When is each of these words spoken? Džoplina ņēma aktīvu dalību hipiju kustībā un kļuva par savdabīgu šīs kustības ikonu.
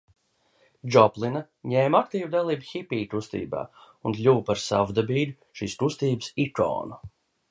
Džoplina 0.93 1.41
ņēma 1.73 1.99
aktīvu 2.05 2.29
dalību 2.35 2.67
hipiju 2.69 3.09
kustībā 3.11 3.61
un 4.09 4.17
kļuva 4.21 4.43
par 4.49 4.61
savdabīgu 4.65 5.37
šīs 5.61 5.79
kustības 5.83 6.33
ikonu. 6.49 7.01